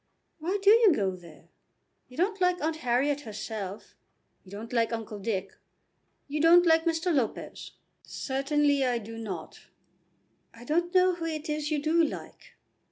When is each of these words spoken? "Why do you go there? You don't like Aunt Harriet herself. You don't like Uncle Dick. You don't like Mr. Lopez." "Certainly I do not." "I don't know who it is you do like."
"Why 0.39 0.57
do 0.63 0.71
you 0.71 0.93
go 0.95 1.15
there? 1.15 1.49
You 2.07 2.17
don't 2.17 2.41
like 2.41 2.59
Aunt 2.59 2.77
Harriet 2.77 3.21
herself. 3.21 3.93
You 4.43 4.49
don't 4.49 4.73
like 4.73 4.91
Uncle 4.91 5.19
Dick. 5.19 5.53
You 6.27 6.41
don't 6.41 6.65
like 6.65 6.85
Mr. 6.85 7.13
Lopez." 7.13 7.73
"Certainly 8.01 8.83
I 8.83 8.97
do 8.97 9.19
not." 9.19 9.67
"I 10.55 10.63
don't 10.63 10.91
know 10.95 11.13
who 11.13 11.25
it 11.25 11.49
is 11.49 11.69
you 11.69 11.79
do 11.79 12.03
like." 12.03 12.55